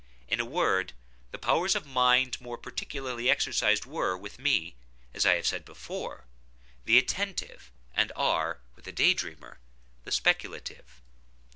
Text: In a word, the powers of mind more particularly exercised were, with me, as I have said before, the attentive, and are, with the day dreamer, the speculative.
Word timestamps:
In 0.27 0.39
a 0.39 0.45
word, 0.45 0.93
the 1.29 1.37
powers 1.37 1.75
of 1.75 1.85
mind 1.85 2.41
more 2.41 2.57
particularly 2.57 3.29
exercised 3.29 3.85
were, 3.85 4.17
with 4.17 4.39
me, 4.39 4.73
as 5.13 5.27
I 5.27 5.35
have 5.35 5.45
said 5.45 5.63
before, 5.63 6.25
the 6.85 6.97
attentive, 6.97 7.71
and 7.93 8.11
are, 8.15 8.61
with 8.75 8.85
the 8.85 8.91
day 8.91 9.13
dreamer, 9.13 9.59
the 10.03 10.11
speculative. 10.11 11.03